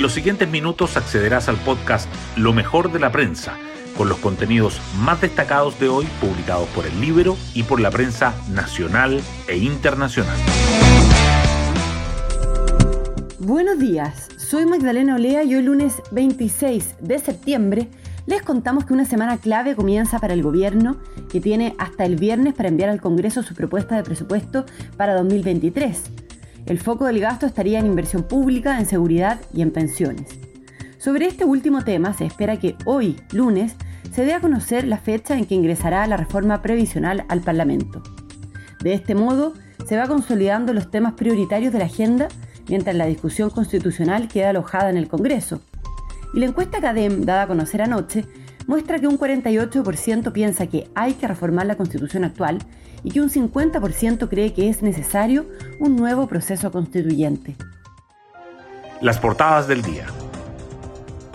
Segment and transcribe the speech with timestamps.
[0.00, 3.58] En los siguientes minutos accederás al podcast Lo mejor de la prensa,
[3.98, 8.34] con los contenidos más destacados de hoy publicados por el libro y por la prensa
[8.48, 10.38] nacional e internacional.
[13.40, 17.88] Buenos días, soy Magdalena Olea y hoy lunes 26 de septiembre
[18.24, 20.96] les contamos que una semana clave comienza para el gobierno,
[21.30, 24.64] que tiene hasta el viernes para enviar al Congreso su propuesta de presupuesto
[24.96, 26.19] para 2023.
[26.66, 30.28] El foco del gasto estaría en inversión pública, en seguridad y en pensiones.
[30.98, 33.74] Sobre este último tema se espera que hoy, lunes,
[34.12, 38.02] se dé a conocer la fecha en que ingresará la reforma previsional al Parlamento.
[38.82, 39.54] De este modo,
[39.86, 42.28] se va consolidando los temas prioritarios de la agenda
[42.68, 45.60] mientras la discusión constitucional queda alojada en el Congreso.
[46.34, 48.24] Y la encuesta CADEM, dada a conocer anoche,
[48.70, 52.58] muestra que un 48% piensa que hay que reformar la constitución actual
[53.02, 55.46] y que un 50% cree que es necesario
[55.80, 57.56] un nuevo proceso constituyente.
[59.00, 60.06] Las portadas del día.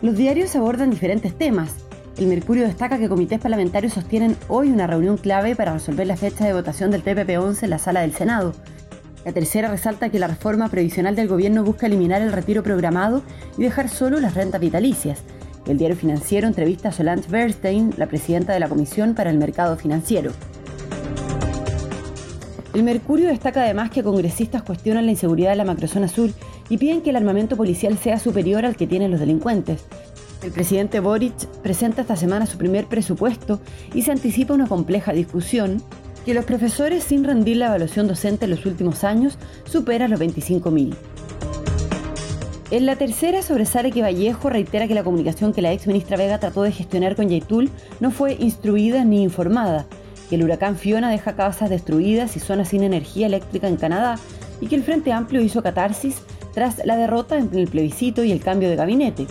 [0.00, 1.74] Los diarios abordan diferentes temas.
[2.16, 6.46] El Mercurio destaca que comités parlamentarios sostienen hoy una reunión clave para resolver la fecha
[6.46, 8.54] de votación del TPP-11 en la sala del Senado.
[9.26, 13.22] La tercera resalta que la reforma previsional del gobierno busca eliminar el retiro programado
[13.58, 15.22] y dejar solo las rentas vitalicias.
[15.68, 19.76] El diario financiero entrevista a Solange Bernstein, la presidenta de la Comisión para el Mercado
[19.76, 20.32] Financiero.
[22.72, 26.30] El Mercurio destaca además que congresistas cuestionan la inseguridad de la macrozona sur
[26.70, 29.84] y piden que el armamento policial sea superior al que tienen los delincuentes.
[30.42, 33.60] El presidente Boric presenta esta semana su primer presupuesto
[33.92, 35.82] y se anticipa una compleja discusión
[36.24, 40.94] que los profesores sin rendir la evaluación docente en los últimos años supera los 25.000.
[42.70, 46.38] En la tercera sobresale que Vallejo reitera que la comunicación que la ex ministra Vega
[46.38, 49.86] trató de gestionar con Yaitul no fue instruida ni informada,
[50.28, 54.16] que el huracán Fiona deja casas destruidas y zonas sin energía eléctrica en Canadá
[54.60, 56.20] y que el Frente Amplio hizo catarsis
[56.52, 59.26] tras la derrota en el plebiscito y el cambio de gabinete.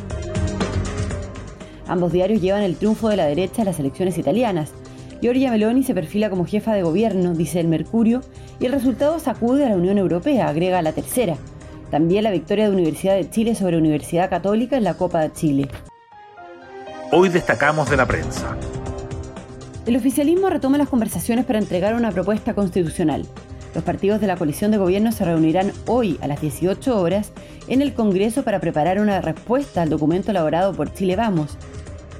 [1.87, 4.73] Ambos diarios llevan el triunfo de la derecha en las elecciones italianas,
[5.21, 8.21] Giorgia Meloni se perfila como jefa de gobierno, dice el Mercurio,
[8.59, 11.37] y el resultado sacude a la Unión Europea, agrega la tercera.
[11.91, 15.69] También la victoria de Universidad de Chile sobre Universidad Católica en la Copa de Chile.
[17.11, 18.57] Hoy destacamos de la prensa.
[19.85, 23.25] El oficialismo retoma las conversaciones para entregar una propuesta constitucional.
[23.73, 27.31] Los partidos de la coalición de gobierno se reunirán hoy a las 18 horas
[27.67, 31.57] en el Congreso para preparar una respuesta al documento elaborado por Chile Vamos,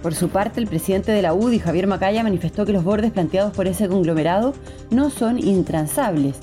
[0.02, 3.54] por su parte, el presidente de la UDI, Javier Macaya, manifestó que los bordes planteados
[3.54, 4.54] por ese conglomerado
[4.92, 6.38] no son intransables.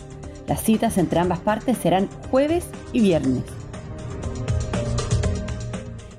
[0.46, 3.42] Las citas entre ambas partes serán jueves y viernes.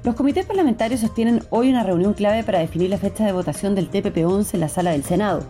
[0.03, 3.90] Los comités parlamentarios sostienen hoy una reunión clave para definir la fecha de votación del
[3.90, 5.44] TPP-11 en la sala del Senado.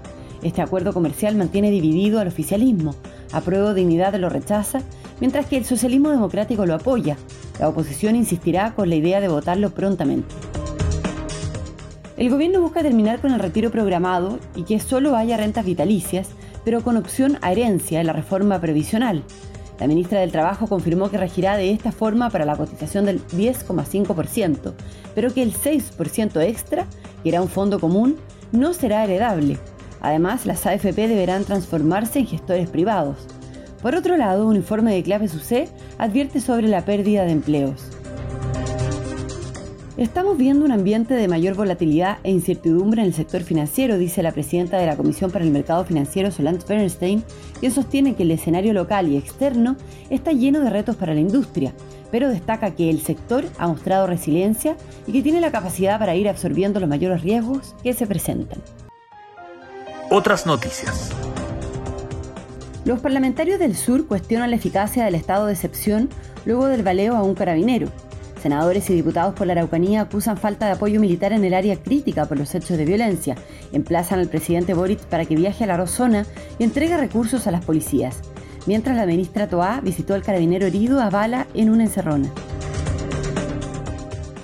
[0.43, 2.95] Este acuerdo comercial mantiene dividido al oficialismo.
[3.33, 4.81] Apruebo Dignidad lo rechaza,
[5.19, 7.17] mientras que el socialismo democrático lo apoya.
[7.59, 10.33] La oposición insistirá con la idea de votarlo prontamente.
[12.17, 16.29] El gobierno busca terminar con el retiro programado y que solo haya rentas vitalicias,
[16.63, 19.21] pero con opción a herencia en la reforma previsional.
[19.81, 24.73] La ministra del Trabajo confirmó que regirá de esta forma para la cotización del 10,5%,
[25.13, 26.85] pero que el 6% extra,
[27.21, 28.15] que era un fondo común,
[28.53, 29.57] no será heredable.
[29.99, 33.27] Además, las AFP deberán transformarse en gestores privados.
[33.81, 35.67] Por otro lado, un informe de Clave UC
[35.97, 37.94] advierte sobre la pérdida de empleos.
[39.97, 44.33] Estamos viendo un ambiente de mayor volatilidad e incertidumbre en el sector financiero, dice la
[44.33, 47.23] presidenta de la Comisión para el Mercado Financiero, Solange Bernstein,
[47.61, 49.77] quien sostiene que el escenario local y externo
[50.09, 51.73] está lleno de retos para la industria,
[52.11, 54.75] pero destaca que el sector ha mostrado resiliencia
[55.07, 58.59] y que tiene la capacidad para ir absorbiendo los mayores riesgos que se presentan.
[60.11, 61.11] Otras noticias.
[62.83, 66.09] Los parlamentarios del sur cuestionan la eficacia del estado de excepción
[66.45, 67.87] luego del baleo a un carabinero.
[68.45, 72.27] Senadores y diputados por la Araucanía acusan falta de apoyo militar en el área crítica
[72.27, 73.35] por los hechos de violencia.
[73.73, 76.27] Emplazan al presidente Boric para que viaje a la Rosona
[76.59, 78.21] y entregue recursos a las policías.
[78.67, 82.31] Mientras la ministra Toá visitó al carabinero herido a bala en una encerrona.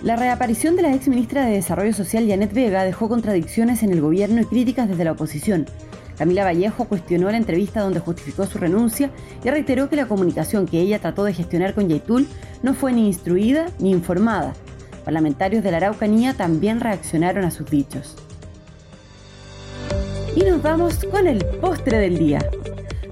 [0.02, 4.02] La reaparición de la ex ministra de Desarrollo Social Janet Vega dejó contradicciones en el
[4.02, 5.68] gobierno y críticas desde la oposición.
[6.18, 9.10] Camila Vallejo cuestionó la entrevista donde justificó su renuncia
[9.44, 12.28] y reiteró que la comunicación que ella trató de gestionar con Yaitul
[12.64, 14.54] no fue ni instruida ni informada.
[15.04, 18.16] Parlamentarios de la Araucanía también reaccionaron a sus dichos.
[20.36, 22.40] Y nos vamos con el postre del día.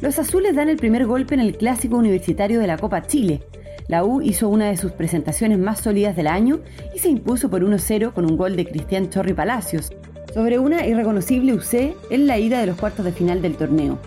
[0.01, 3.43] Los azules dan el primer golpe en el clásico universitario de la Copa Chile.
[3.89, 6.59] La U hizo una de sus presentaciones más sólidas del año
[6.95, 9.91] y se impuso por 1-0 con un gol de Cristian Chorri Palacios,
[10.33, 13.97] sobre una irreconocible UC en la ida de los cuartos de final del torneo.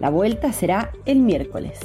[0.00, 1.78] La vuelta será el miércoles.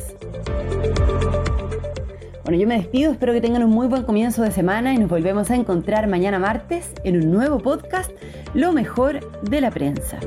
[2.43, 5.09] Bueno, yo me despido, espero que tengan un muy buen comienzo de semana y nos
[5.09, 8.09] volvemos a encontrar mañana martes en un nuevo podcast,
[8.53, 10.17] Lo mejor de la prensa.